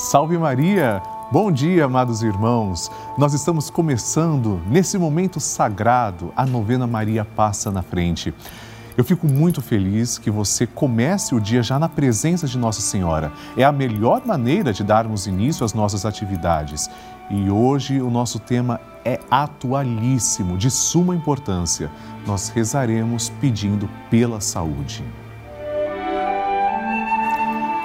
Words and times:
Salve 0.00 0.38
Maria! 0.38 1.02
Bom 1.30 1.52
dia, 1.52 1.84
amados 1.84 2.22
irmãos. 2.22 2.90
Nós 3.18 3.34
estamos 3.34 3.68
começando 3.68 4.58
nesse 4.66 4.96
momento 4.96 5.38
sagrado 5.38 6.32
a 6.34 6.46
novena 6.46 6.86
Maria 6.86 7.22
passa 7.22 7.70
na 7.70 7.82
frente. 7.82 8.32
Eu 8.96 9.04
fico 9.04 9.26
muito 9.26 9.60
feliz 9.60 10.16
que 10.16 10.30
você 10.30 10.66
comece 10.66 11.34
o 11.34 11.40
dia 11.40 11.62
já 11.62 11.78
na 11.78 11.86
presença 11.86 12.46
de 12.46 12.56
Nossa 12.56 12.80
Senhora. 12.80 13.30
É 13.58 13.62
a 13.62 13.70
melhor 13.70 14.24
maneira 14.24 14.72
de 14.72 14.82
darmos 14.82 15.26
início 15.26 15.66
às 15.66 15.74
nossas 15.74 16.06
atividades. 16.06 16.88
E 17.28 17.50
hoje 17.50 18.00
o 18.00 18.10
nosso 18.10 18.38
tema 18.38 18.80
é 19.04 19.20
atualíssimo, 19.30 20.56
de 20.56 20.70
suma 20.70 21.14
importância. 21.14 21.90
Nós 22.26 22.48
rezaremos 22.48 23.28
pedindo 23.38 23.86
pela 24.08 24.40
saúde. 24.40 25.04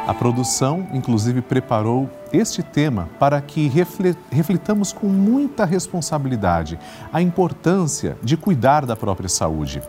A 0.08 0.14
produção, 0.14 0.88
inclusive, 0.94 1.42
preparou 1.42 2.08
este 2.32 2.62
tema 2.62 3.10
para 3.18 3.42
que 3.42 3.68
reflitamos 4.30 4.94
com 4.94 5.08
muita 5.08 5.66
responsabilidade 5.66 6.78
a 7.12 7.24
importância 7.24 8.16
de 8.22 8.38
cuidar 8.38 8.86
da 8.86 8.96
própria 8.96 9.28
saúde. 9.28 9.82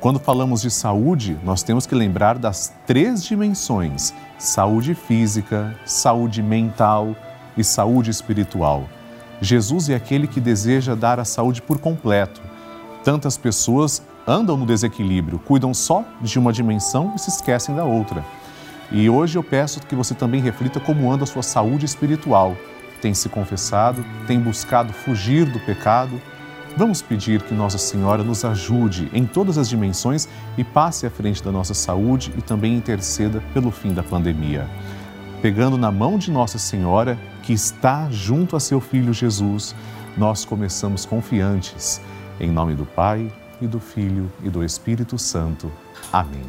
Quando 0.00 0.20
falamos 0.20 0.62
de 0.62 0.70
saúde, 0.70 1.36
nós 1.42 1.64
temos 1.64 1.86
que 1.86 1.94
lembrar 1.94 2.38
das 2.38 2.72
três 2.86 3.24
dimensões: 3.24 4.14
saúde 4.38 4.94
física, 4.94 5.74
saúde 5.84 6.40
mental 6.40 7.16
e 7.56 7.64
saúde 7.64 8.12
espiritual. 8.12 8.84
Jesus 9.40 9.88
é 9.88 9.96
aquele 9.96 10.28
que 10.28 10.40
deseja 10.40 10.94
dar 10.94 11.18
a 11.18 11.24
saúde 11.24 11.60
por 11.60 11.78
completo. 11.78 12.40
Tantas 13.02 13.36
pessoas 13.36 14.00
andam 14.24 14.56
no 14.56 14.66
desequilíbrio, 14.66 15.40
cuidam 15.40 15.74
só 15.74 16.04
de 16.20 16.38
uma 16.38 16.52
dimensão 16.52 17.12
e 17.16 17.18
se 17.18 17.28
esquecem 17.28 17.74
da 17.74 17.84
outra. 17.84 18.24
E 18.90 19.08
hoje 19.08 19.36
eu 19.36 19.42
peço 19.42 19.80
que 19.80 19.94
você 19.94 20.14
também 20.14 20.40
reflita 20.40 20.78
como 20.80 21.10
anda 21.10 21.24
a 21.24 21.26
sua 21.26 21.42
saúde 21.42 21.84
espiritual. 21.84 22.56
Tem 23.00 23.12
se 23.14 23.28
confessado, 23.28 24.04
tem 24.26 24.40
buscado 24.40 24.92
fugir 24.92 25.44
do 25.46 25.58
pecado. 25.60 26.20
Vamos 26.76 27.02
pedir 27.02 27.42
que 27.42 27.54
Nossa 27.54 27.78
Senhora 27.78 28.22
nos 28.22 28.44
ajude 28.44 29.10
em 29.12 29.26
todas 29.26 29.58
as 29.58 29.68
dimensões 29.68 30.28
e 30.58 30.64
passe 30.64 31.06
à 31.06 31.10
frente 31.10 31.42
da 31.42 31.52
nossa 31.52 31.74
saúde 31.74 32.32
e 32.36 32.42
também 32.42 32.74
interceda 32.74 33.42
pelo 33.52 33.70
fim 33.70 33.92
da 33.92 34.02
pandemia. 34.02 34.68
Pegando 35.40 35.76
na 35.76 35.92
mão 35.92 36.18
de 36.18 36.30
Nossa 36.30 36.58
Senhora, 36.58 37.18
que 37.42 37.52
está 37.52 38.08
junto 38.10 38.56
a 38.56 38.60
seu 38.60 38.80
Filho 38.80 39.12
Jesus, 39.12 39.74
nós 40.16 40.44
começamos 40.44 41.04
confiantes. 41.04 42.00
Em 42.40 42.50
nome 42.50 42.74
do 42.74 42.86
Pai, 42.86 43.30
e 43.60 43.66
do 43.66 43.80
Filho 43.80 44.30
e 44.42 44.50
do 44.50 44.62
Espírito 44.64 45.18
Santo. 45.18 45.70
Amém. 46.12 46.44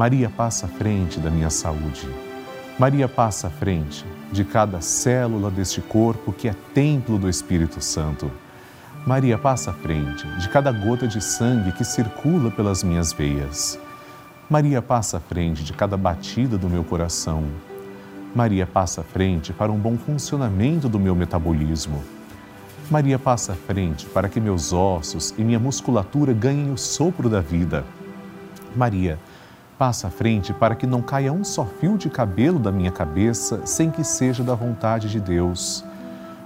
Maria 0.00 0.30
passa 0.30 0.64
à 0.64 0.68
frente 0.70 1.20
da 1.20 1.28
minha 1.28 1.50
saúde. 1.50 2.08
Maria 2.78 3.06
passa 3.06 3.48
à 3.48 3.50
frente 3.50 4.02
de 4.32 4.44
cada 4.44 4.80
célula 4.80 5.50
deste 5.50 5.82
corpo 5.82 6.32
que 6.32 6.48
é 6.48 6.54
templo 6.72 7.18
do 7.18 7.28
Espírito 7.28 7.82
Santo. 7.82 8.32
Maria 9.06 9.36
passa 9.36 9.72
à 9.72 9.74
frente 9.74 10.26
de 10.38 10.48
cada 10.48 10.72
gota 10.72 11.06
de 11.06 11.20
sangue 11.22 11.72
que 11.72 11.84
circula 11.84 12.50
pelas 12.50 12.82
minhas 12.82 13.12
veias. 13.12 13.78
Maria 14.48 14.80
passa 14.80 15.18
à 15.18 15.20
frente 15.20 15.62
de 15.62 15.74
cada 15.74 15.98
batida 15.98 16.56
do 16.56 16.70
meu 16.70 16.82
coração. 16.82 17.44
Maria 18.34 18.66
passa 18.66 19.02
à 19.02 19.04
frente 19.04 19.52
para 19.52 19.70
um 19.70 19.78
bom 19.78 19.98
funcionamento 19.98 20.88
do 20.88 20.98
meu 20.98 21.14
metabolismo. 21.14 22.02
Maria 22.90 23.18
passa 23.18 23.52
à 23.52 23.54
frente 23.54 24.06
para 24.06 24.30
que 24.30 24.40
meus 24.40 24.72
ossos 24.72 25.34
e 25.36 25.44
minha 25.44 25.58
musculatura 25.58 26.32
ganhem 26.32 26.72
o 26.72 26.78
sopro 26.78 27.28
da 27.28 27.42
vida. 27.42 27.84
Maria 28.74 29.18
Passa 29.80 30.08
à 30.08 30.10
frente 30.10 30.52
para 30.52 30.74
que 30.74 30.86
não 30.86 31.00
caia 31.00 31.32
um 31.32 31.42
só 31.42 31.64
fio 31.64 31.96
de 31.96 32.10
cabelo 32.10 32.58
da 32.58 32.70
minha 32.70 32.90
cabeça 32.90 33.62
sem 33.64 33.90
que 33.90 34.04
seja 34.04 34.44
da 34.44 34.54
vontade 34.54 35.08
de 35.08 35.18
Deus. 35.18 35.82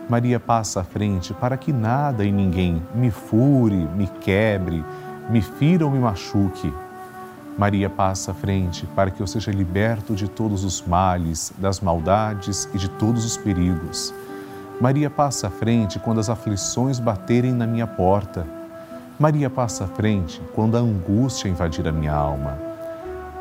Maria 0.08 0.38
passa 0.38 0.82
à 0.82 0.84
frente 0.84 1.34
para 1.34 1.56
que 1.56 1.72
nada 1.72 2.24
e 2.24 2.30
ninguém 2.30 2.80
me 2.94 3.10
fure, 3.10 3.88
me 3.96 4.06
quebre, 4.06 4.84
me 5.28 5.42
fira 5.42 5.84
ou 5.84 5.90
me 5.90 5.98
machuque. 5.98 6.72
Maria 7.58 7.90
passa 7.90 8.30
à 8.30 8.34
frente 8.34 8.86
para 8.94 9.10
que 9.10 9.20
eu 9.20 9.26
seja 9.26 9.50
liberto 9.50 10.14
de 10.14 10.28
todos 10.28 10.62
os 10.62 10.80
males, 10.82 11.52
das 11.58 11.80
maldades 11.80 12.68
e 12.72 12.78
de 12.78 12.88
todos 12.88 13.24
os 13.24 13.36
perigos. 13.36 14.14
Maria 14.80 15.10
passa 15.10 15.48
à 15.48 15.50
frente 15.50 15.98
quando 15.98 16.20
as 16.20 16.30
aflições 16.30 17.00
baterem 17.00 17.52
na 17.52 17.66
minha 17.66 17.88
porta. 17.88 18.46
Maria 19.18 19.50
passa 19.50 19.86
à 19.86 19.88
frente 19.88 20.40
quando 20.54 20.76
a 20.76 20.80
angústia 20.80 21.48
invadir 21.48 21.88
a 21.88 21.90
minha 21.90 22.14
alma. 22.14 22.73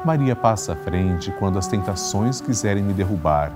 Maria 0.05 0.35
passa 0.35 0.73
à 0.73 0.75
frente 0.75 1.31
quando 1.39 1.57
as 1.57 1.65
tentações 1.65 2.41
quiserem 2.41 2.83
me 2.83 2.91
derrubar. 2.93 3.53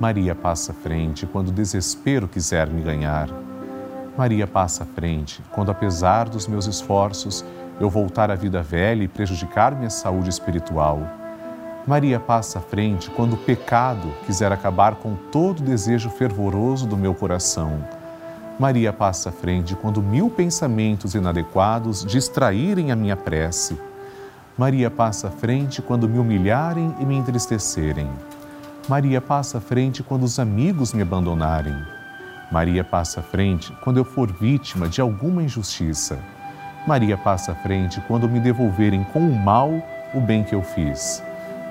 Maria 0.00 0.34
passa 0.34 0.72
à 0.72 0.74
frente 0.74 1.28
quando 1.28 1.50
o 1.50 1.52
desespero 1.52 2.26
quiser 2.26 2.66
me 2.66 2.82
ganhar. 2.82 3.28
Maria 4.18 4.48
passa 4.48 4.82
à 4.82 4.86
frente 4.86 5.40
quando, 5.52 5.70
apesar 5.70 6.28
dos 6.28 6.48
meus 6.48 6.66
esforços, 6.66 7.44
eu 7.78 7.88
voltar 7.88 8.32
à 8.32 8.34
vida 8.34 8.60
velha 8.60 9.04
e 9.04 9.08
prejudicar 9.08 9.72
minha 9.76 9.90
saúde 9.90 10.28
espiritual. 10.28 10.98
Maria 11.86 12.18
passa 12.18 12.58
à 12.58 12.62
frente 12.62 13.08
quando 13.08 13.34
o 13.34 13.38
pecado 13.38 14.12
quiser 14.26 14.50
acabar 14.50 14.96
com 14.96 15.14
todo 15.14 15.60
o 15.60 15.64
desejo 15.64 16.10
fervoroso 16.10 16.84
do 16.84 16.96
meu 16.96 17.14
coração. 17.14 17.78
Maria 18.58 18.92
passa 18.92 19.28
à 19.28 19.32
frente 19.32 19.76
quando 19.76 20.02
mil 20.02 20.30
pensamentos 20.30 21.14
inadequados 21.14 22.04
distraírem 22.04 22.90
a 22.90 22.96
minha 22.96 23.16
prece. 23.16 23.78
Maria 24.60 24.90
passa 24.90 25.28
à 25.28 25.30
frente 25.30 25.80
quando 25.80 26.06
me 26.06 26.18
humilharem 26.18 26.94
e 27.00 27.06
me 27.06 27.16
entristecerem. 27.16 28.06
Maria 28.90 29.18
passa 29.18 29.56
à 29.56 29.60
frente 29.60 30.02
quando 30.02 30.24
os 30.24 30.38
amigos 30.38 30.92
me 30.92 31.00
abandonarem. 31.00 31.74
Maria 32.52 32.84
passa 32.84 33.20
à 33.20 33.22
frente 33.22 33.74
quando 33.82 33.96
eu 33.96 34.04
for 34.04 34.30
vítima 34.30 34.86
de 34.86 35.00
alguma 35.00 35.42
injustiça. 35.42 36.18
Maria 36.86 37.16
passa 37.16 37.52
à 37.52 37.54
frente 37.54 38.02
quando 38.06 38.28
me 38.28 38.38
devolverem 38.38 39.02
com 39.02 39.20
o 39.20 39.34
mal 39.34 39.72
o 40.12 40.20
bem 40.20 40.44
que 40.44 40.54
eu 40.54 40.62
fiz. 40.62 41.22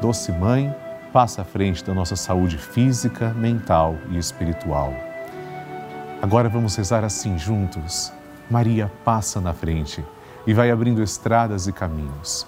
Doce 0.02 0.32
Mãe, 0.32 0.74
passa 1.14 1.44
à 1.44 1.46
frente 1.46 1.86
da 1.86 1.94
nossa 1.94 2.16
saúde 2.16 2.58
física, 2.58 3.36
mental 3.36 3.98
e 4.10 4.18
espiritual. 4.18 4.96
Agora 6.24 6.50
vamos 6.50 6.76
rezar 6.76 7.04
assim 7.04 7.38
juntos. 7.38 8.12
Maria 8.50 8.92
passa 9.06 9.40
na 9.40 9.54
frente 9.54 10.04
e 10.48 10.56
vai 10.56 10.72
abrindo 10.72 11.04
estradas 11.04 11.68
e 11.68 11.72
caminhos 11.72 12.48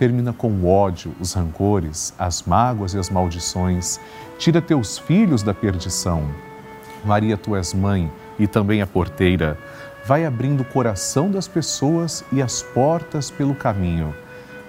termina 0.00 0.32
com 0.32 0.50
o 0.50 0.66
ódio, 0.66 1.14
os 1.20 1.34
rancores, 1.34 2.14
as 2.18 2.44
mágoas 2.44 2.94
e 2.94 2.98
as 2.98 3.10
maldições. 3.10 4.00
Tira 4.38 4.62
teus 4.62 4.96
filhos 4.96 5.42
da 5.42 5.52
perdição. 5.52 6.26
Maria, 7.04 7.36
tu 7.36 7.54
és 7.54 7.74
mãe 7.74 8.10
e 8.38 8.46
também 8.46 8.80
a 8.80 8.86
porteira. 8.86 9.58
Vai 10.06 10.24
abrindo 10.24 10.62
o 10.62 10.64
coração 10.64 11.30
das 11.30 11.46
pessoas 11.46 12.24
e 12.32 12.40
as 12.40 12.62
portas 12.62 13.30
pelo 13.30 13.54
caminho. 13.54 14.14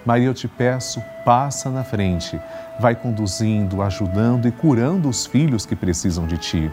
Maria, 0.06 0.28
eu 0.28 0.34
te 0.34 0.50
peço, 0.50 1.02
passa 1.24 1.70
na 1.70 1.86
frente. 1.86 2.38
Vai 2.78 2.94
conduzindo, 2.94 3.82
ajudando 3.82 4.50
e 4.50 4.52
curando 4.52 5.08
os 5.08 5.26
filhos 5.26 5.66
que 5.66 5.78
precisam 5.78 6.28
de 6.28 6.38
ti. 6.38 6.70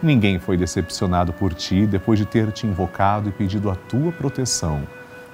Ninguém 0.00 0.38
foi 0.38 0.56
decepcionado 0.56 1.32
por 1.32 1.52
ti 1.52 1.84
depois 1.84 2.16
de 2.16 2.24
ter 2.24 2.52
te 2.52 2.64
invocado 2.64 3.28
e 3.28 3.32
pedido 3.32 3.68
a 3.68 3.74
tua 3.74 4.12
proteção. 4.12 4.86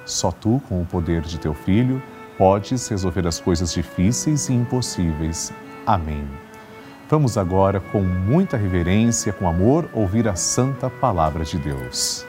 Só 0.03 0.31
tu, 0.31 0.59
com 0.67 0.81
o 0.81 0.85
poder 0.85 1.21
de 1.21 1.39
teu 1.39 1.53
filho, 1.53 2.01
Podes 2.37 2.87
resolver 2.89 3.25
as 3.25 3.39
coisas 3.39 3.71
difíceis 3.71 4.49
e 4.49 4.53
impossíveis. 4.53 5.53
Amém. 5.85 6.27
Vamos 7.07 7.37
agora, 7.37 7.79
com 7.79 8.01
muita 8.01 8.57
reverência, 8.57 9.31
com 9.31 9.47
amor, 9.47 9.89
ouvir 9.93 10.27
a 10.27 10.35
santa 10.35 10.89
palavra 10.89 11.45
de 11.45 11.57
Deus. 11.57 12.25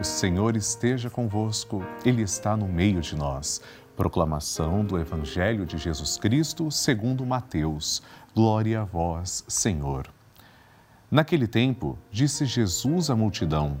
O 0.00 0.02
Senhor 0.04 0.56
esteja 0.56 1.08
convosco, 1.08 1.84
Ele 2.04 2.22
está 2.22 2.56
no 2.56 2.66
meio 2.66 3.00
de 3.00 3.14
nós. 3.14 3.60
Proclamação 3.96 4.84
do 4.84 4.98
Evangelho 4.98 5.64
de 5.64 5.78
Jesus 5.78 6.16
Cristo, 6.16 6.70
segundo 6.70 7.24
Mateus. 7.24 8.02
Glória 8.34 8.80
a 8.80 8.84
vós, 8.84 9.44
Senhor. 9.46 10.08
Naquele 11.08 11.46
tempo, 11.46 11.96
disse 12.10 12.44
Jesus 12.44 13.08
à 13.08 13.14
multidão: 13.14 13.80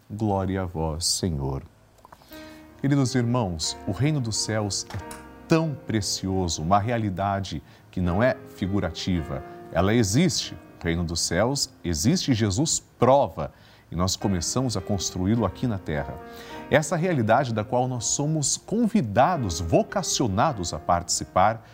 glória 0.11 0.63
a 0.63 0.65
vós, 0.65 1.05
Senhor. 1.05 1.63
Queridos 2.81 3.15
irmãos, 3.15 3.77
o 3.87 3.91
reino 3.91 4.19
dos 4.19 4.37
céus 4.37 4.85
é 4.93 4.97
tão 5.47 5.73
precioso, 5.87 6.61
uma 6.61 6.79
realidade 6.79 7.63
que 7.89 8.01
não 8.01 8.21
é 8.21 8.35
figurativa, 8.55 9.43
ela 9.71 9.93
existe. 9.93 10.53
O 10.79 10.83
reino 10.83 11.03
dos 11.03 11.21
céus 11.21 11.69
existe, 11.83 12.33
Jesus 12.33 12.83
prova 12.99 13.53
e 13.91 13.95
nós 13.95 14.15
começamos 14.15 14.75
a 14.75 14.81
construí-lo 14.81 15.45
aqui 15.45 15.67
na 15.67 15.77
terra. 15.77 16.15
Essa 16.69 16.95
realidade 16.95 17.53
da 17.53 17.63
qual 17.63 17.87
nós 17.87 18.05
somos 18.05 18.57
convidados, 18.57 19.59
vocacionados 19.59 20.73
a 20.73 20.79
participar, 20.79 21.65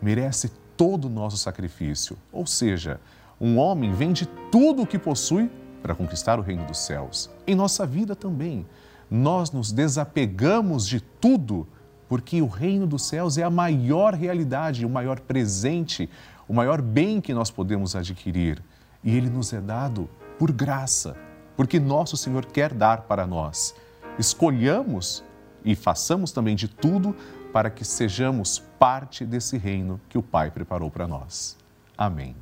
merece 0.00 0.50
todo 0.76 1.06
o 1.06 1.10
nosso 1.10 1.36
sacrifício. 1.36 2.16
Ou 2.30 2.46
seja, 2.46 3.00
um 3.40 3.58
homem 3.58 3.92
vende 3.92 4.26
tudo 4.50 4.82
o 4.82 4.86
que 4.86 4.98
possui 4.98 5.50
para 5.82 5.94
conquistar 5.94 6.38
o 6.38 6.42
reino 6.42 6.64
dos 6.64 6.78
céus. 6.78 7.28
Em 7.46 7.54
nossa 7.54 7.84
vida 7.84 8.14
também, 8.14 8.64
nós 9.10 9.50
nos 9.50 9.72
desapegamos 9.72 10.86
de 10.86 11.00
tudo 11.00 11.66
porque 12.08 12.40
o 12.40 12.46
reino 12.46 12.86
dos 12.86 13.06
céus 13.06 13.38
é 13.38 13.42
a 13.42 13.50
maior 13.50 14.14
realidade, 14.14 14.86
o 14.86 14.90
maior 14.90 15.18
presente, 15.20 16.08
o 16.46 16.52
maior 16.54 16.80
bem 16.80 17.20
que 17.20 17.34
nós 17.34 17.50
podemos 17.50 17.96
adquirir. 17.96 18.62
E 19.02 19.16
ele 19.16 19.28
nos 19.28 19.52
é 19.52 19.60
dado 19.60 20.08
por 20.38 20.52
graça 20.52 21.16
porque 21.56 21.78
nosso 21.78 22.16
Senhor 22.16 22.46
quer 22.46 22.72
dar 22.72 23.02
para 23.02 23.26
nós. 23.26 23.74
Escolhamos 24.18 25.22
e 25.64 25.74
façamos 25.74 26.32
também 26.32 26.56
de 26.56 26.68
tudo 26.68 27.14
para 27.52 27.70
que 27.70 27.84
sejamos 27.84 28.58
parte 28.78 29.24
desse 29.24 29.58
reino 29.58 30.00
que 30.08 30.18
o 30.18 30.22
Pai 30.22 30.50
preparou 30.50 30.90
para 30.90 31.06
nós. 31.06 31.56
Amém. 31.96 32.34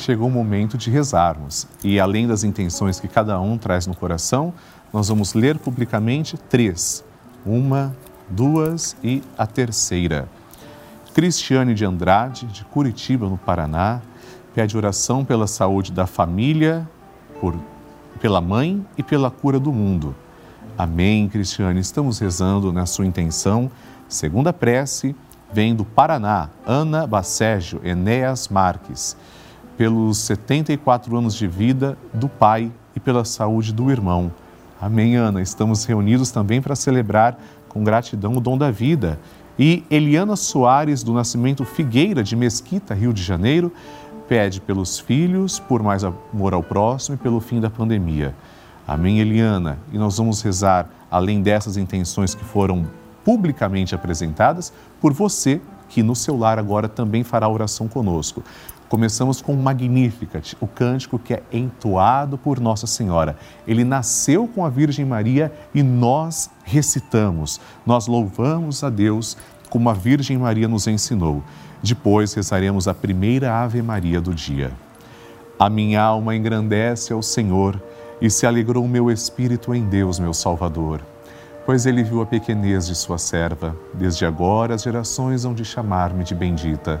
Chegou 0.00 0.28
o 0.28 0.30
momento 0.30 0.78
de 0.78 0.90
rezarmos 0.90 1.68
e, 1.84 2.00
além 2.00 2.26
das 2.26 2.42
intenções 2.42 2.98
que 2.98 3.06
cada 3.06 3.38
um 3.38 3.58
traz 3.58 3.86
no 3.86 3.94
coração, 3.94 4.50
nós 4.90 5.08
vamos 5.08 5.34
ler 5.34 5.58
publicamente 5.58 6.38
três: 6.38 7.04
uma, 7.44 7.94
duas 8.26 8.96
e 9.04 9.22
a 9.36 9.46
terceira. 9.46 10.26
Cristiane 11.12 11.74
de 11.74 11.84
Andrade, 11.84 12.46
de 12.46 12.64
Curitiba, 12.64 13.28
no 13.28 13.36
Paraná, 13.36 14.00
pede 14.54 14.74
oração 14.74 15.22
pela 15.22 15.46
saúde 15.46 15.92
da 15.92 16.06
família, 16.06 16.88
por, 17.38 17.54
pela 18.22 18.40
mãe 18.40 18.82
e 18.96 19.02
pela 19.02 19.30
cura 19.30 19.60
do 19.60 19.70
mundo. 19.70 20.16
Amém, 20.78 21.28
Cristiane. 21.28 21.78
Estamos 21.78 22.18
rezando 22.18 22.72
na 22.72 22.86
sua 22.86 23.04
intenção. 23.04 23.70
Segunda 24.08 24.50
prece 24.50 25.14
vem 25.52 25.74
do 25.74 25.84
Paraná, 25.84 26.48
Ana 26.64 27.06
Bacégio 27.06 27.82
Enéas 27.84 28.48
Marques, 28.48 29.14
pelos 29.80 30.18
74 30.18 31.16
anos 31.16 31.34
de 31.34 31.48
vida 31.48 31.96
do 32.12 32.28
pai 32.28 32.70
e 32.94 33.00
pela 33.00 33.24
saúde 33.24 33.72
do 33.72 33.90
irmão. 33.90 34.30
Amém, 34.78 35.16
Ana. 35.16 35.40
Estamos 35.40 35.86
reunidos 35.86 36.30
também 36.30 36.60
para 36.60 36.76
celebrar 36.76 37.38
com 37.66 37.82
gratidão 37.82 38.34
o 38.34 38.40
dom 38.42 38.58
da 38.58 38.70
vida 38.70 39.18
e 39.58 39.82
Eliana 39.90 40.36
Soares, 40.36 41.02
do 41.02 41.14
Nascimento 41.14 41.64
Figueira, 41.64 42.22
de 42.22 42.36
Mesquita, 42.36 42.92
Rio 42.92 43.10
de 43.14 43.22
Janeiro, 43.22 43.72
pede 44.28 44.60
pelos 44.60 44.98
filhos, 44.98 45.58
por 45.58 45.82
mais 45.82 46.04
amor 46.04 46.52
ao 46.52 46.62
próximo 46.62 47.14
e 47.14 47.18
pelo 47.18 47.40
fim 47.40 47.58
da 47.58 47.70
pandemia. 47.70 48.34
Amém, 48.86 49.18
Eliana? 49.18 49.78
E 49.90 49.96
nós 49.96 50.18
vamos 50.18 50.42
rezar, 50.42 50.90
além 51.10 51.40
dessas 51.40 51.78
intenções 51.78 52.34
que 52.34 52.44
foram 52.44 52.86
publicamente 53.24 53.94
apresentadas, 53.94 54.74
por 55.00 55.14
você 55.14 55.58
que 55.88 56.02
no 56.02 56.14
seu 56.14 56.36
lar 56.36 56.58
agora 56.58 56.86
também 56.86 57.24
fará 57.24 57.48
oração 57.48 57.88
conosco. 57.88 58.44
Começamos 58.90 59.40
com 59.40 59.54
o 59.54 59.56
Magnificat, 59.56 60.56
o 60.60 60.66
cântico 60.66 61.16
que 61.16 61.32
é 61.32 61.44
entoado 61.52 62.36
por 62.36 62.58
Nossa 62.58 62.88
Senhora. 62.88 63.36
Ele 63.64 63.84
nasceu 63.84 64.48
com 64.48 64.64
a 64.64 64.68
Virgem 64.68 65.04
Maria 65.04 65.52
e 65.72 65.80
nós 65.80 66.50
recitamos, 66.64 67.60
nós 67.86 68.08
louvamos 68.08 68.82
a 68.82 68.90
Deus 68.90 69.36
como 69.70 69.88
a 69.88 69.92
Virgem 69.92 70.36
Maria 70.36 70.66
nos 70.66 70.88
ensinou. 70.88 71.40
Depois 71.80 72.34
rezaremos 72.34 72.88
a 72.88 72.92
primeira 72.92 73.54
Ave 73.62 73.80
Maria 73.80 74.20
do 74.20 74.34
dia. 74.34 74.72
A 75.56 75.70
minha 75.70 76.02
alma 76.02 76.34
engrandece 76.34 77.12
ao 77.12 77.22
Senhor 77.22 77.80
e 78.20 78.28
se 78.28 78.44
alegrou 78.44 78.84
o 78.84 78.88
meu 78.88 79.08
espírito 79.08 79.72
em 79.72 79.84
Deus, 79.84 80.18
meu 80.18 80.34
Salvador. 80.34 81.00
Pois 81.64 81.86
ele 81.86 82.02
viu 82.02 82.22
a 82.22 82.26
pequenez 82.26 82.88
de 82.88 82.96
sua 82.96 83.18
serva. 83.18 83.76
Desde 83.94 84.26
agora 84.26 84.74
as 84.74 84.82
gerações 84.82 85.44
hão 85.44 85.54
de 85.54 85.64
chamar-me 85.64 86.24
de 86.24 86.34
bendita. 86.34 87.00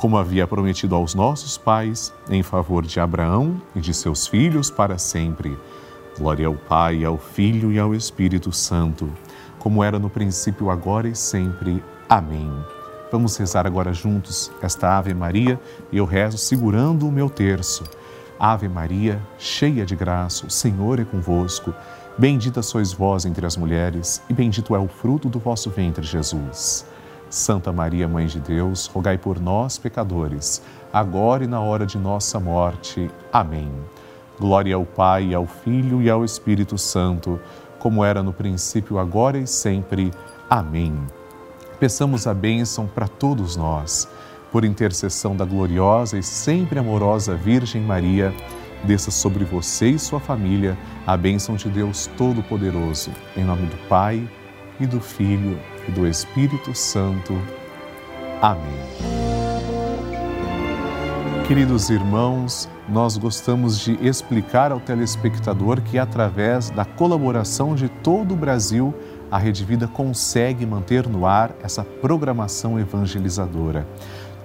como 0.00 0.16
havia 0.16 0.46
prometido 0.46 0.94
aos 0.94 1.14
nossos 1.14 1.58
pais, 1.58 2.10
em 2.30 2.42
favor 2.42 2.86
de 2.86 2.98
Abraão 2.98 3.60
e 3.76 3.80
de 3.80 3.92
seus 3.92 4.26
filhos 4.26 4.70
para 4.70 4.96
sempre. 4.96 5.58
Glória 6.18 6.46
ao 6.46 6.54
Pai, 6.54 7.04
ao 7.04 7.18
Filho 7.18 7.70
e 7.70 7.78
ao 7.78 7.94
Espírito 7.94 8.50
Santo, 8.50 9.12
como 9.58 9.84
era 9.84 9.98
no 9.98 10.08
princípio, 10.08 10.70
agora 10.70 11.06
e 11.06 11.14
sempre. 11.14 11.84
Amém. 12.08 12.50
Vamos 13.12 13.36
rezar 13.36 13.66
agora 13.66 13.92
juntos 13.92 14.50
esta 14.62 14.96
Ave 14.96 15.12
Maria 15.12 15.60
e 15.92 15.98
eu 15.98 16.06
rezo 16.06 16.38
segurando 16.38 17.06
o 17.06 17.12
meu 17.12 17.28
terço. 17.28 17.84
Ave 18.38 18.70
Maria, 18.70 19.20
cheia 19.36 19.84
de 19.84 19.94
graça, 19.94 20.46
o 20.46 20.50
Senhor 20.50 20.98
é 20.98 21.04
convosco. 21.04 21.74
Bendita 22.16 22.62
sois 22.62 22.90
vós 22.90 23.26
entre 23.26 23.44
as 23.44 23.54
mulheres, 23.54 24.22
e 24.30 24.32
bendito 24.32 24.74
é 24.74 24.78
o 24.78 24.88
fruto 24.88 25.28
do 25.28 25.38
vosso 25.38 25.68
ventre, 25.68 26.06
Jesus. 26.06 26.86
Santa 27.30 27.72
Maria, 27.72 28.08
Mãe 28.08 28.26
de 28.26 28.40
Deus, 28.40 28.86
rogai 28.86 29.16
por 29.16 29.40
nós, 29.40 29.78
pecadores, 29.78 30.60
agora 30.92 31.44
e 31.44 31.46
na 31.46 31.60
hora 31.60 31.86
de 31.86 31.96
nossa 31.96 32.40
morte. 32.40 33.08
Amém. 33.32 33.70
Glória 34.38 34.74
ao 34.74 34.84
Pai, 34.84 35.32
ao 35.32 35.46
Filho 35.46 36.02
e 36.02 36.10
ao 36.10 36.24
Espírito 36.24 36.76
Santo, 36.76 37.38
como 37.78 38.04
era 38.04 38.20
no 38.20 38.32
princípio, 38.32 38.98
agora 38.98 39.38
e 39.38 39.46
sempre. 39.46 40.10
Amém. 40.50 40.92
Peçamos 41.78 42.26
a 42.26 42.34
bênção 42.34 42.88
para 42.88 43.06
todos 43.06 43.54
nós, 43.54 44.08
por 44.50 44.64
intercessão 44.64 45.36
da 45.36 45.44
gloriosa 45.44 46.18
e 46.18 46.22
sempre 46.24 46.80
amorosa 46.80 47.36
Virgem 47.36 47.82
Maria, 47.82 48.34
desça 48.82 49.12
sobre 49.12 49.44
você 49.44 49.90
e 49.90 49.98
sua 50.00 50.18
família 50.18 50.76
a 51.06 51.16
bênção 51.16 51.54
de 51.54 51.68
Deus 51.68 52.10
Todo-Poderoso. 52.18 53.12
Em 53.36 53.44
nome 53.44 53.66
do 53.66 53.76
Pai, 53.88 54.28
e 54.80 54.86
do 54.86 55.00
Filho 55.00 55.60
e 55.88 55.90
do 55.90 56.06
Espírito 56.06 56.74
Santo. 56.74 57.40
Amém. 58.40 59.20
Queridos 61.46 61.90
irmãos, 61.90 62.68
nós 62.88 63.16
gostamos 63.16 63.80
de 63.80 63.98
explicar 64.00 64.70
ao 64.70 64.78
telespectador 64.78 65.80
que, 65.80 65.98
através 65.98 66.70
da 66.70 66.84
colaboração 66.84 67.74
de 67.74 67.88
todo 67.88 68.34
o 68.34 68.36
Brasil, 68.36 68.94
a 69.30 69.36
Rede 69.36 69.64
Vida 69.64 69.88
consegue 69.88 70.64
manter 70.64 71.08
no 71.08 71.26
ar 71.26 71.52
essa 71.62 71.84
programação 71.84 72.78
evangelizadora. 72.78 73.86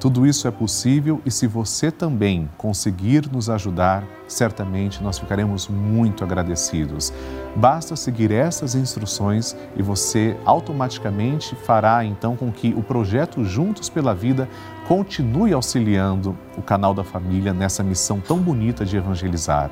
Tudo 0.05 0.23
isso 0.23 0.47
é 0.47 0.51
possível 0.51 1.19
e 1.25 1.31
se 1.31 1.47
você 1.47 1.89
também 1.89 2.47
conseguir 2.59 3.27
nos 3.31 3.49
ajudar, 3.49 4.03
certamente 4.27 5.01
nós 5.01 5.17
ficaremos 5.17 5.67
muito 5.67 6.23
agradecidos. 6.23 7.11
Basta 7.55 7.95
seguir 7.95 8.29
essas 8.31 8.75
instruções 8.75 9.57
e 9.75 9.81
você 9.81 10.37
automaticamente 10.45 11.55
fará 11.55 12.05
então 12.05 12.35
com 12.35 12.51
que 12.51 12.71
o 12.77 12.83
projeto 12.83 13.43
Juntos 13.43 13.89
pela 13.89 14.13
Vida 14.13 14.47
continue 14.87 15.53
auxiliando 15.53 16.37
o 16.55 16.61
canal 16.61 16.93
da 16.93 17.03
família 17.03 17.51
nessa 17.51 17.81
missão 17.81 18.19
tão 18.19 18.37
bonita 18.37 18.85
de 18.85 18.97
evangelizar. 18.97 19.71